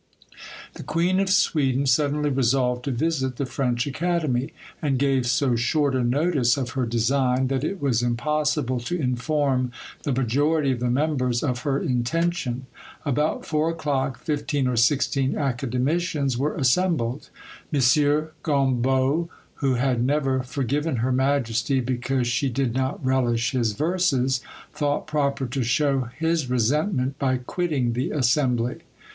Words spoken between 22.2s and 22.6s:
she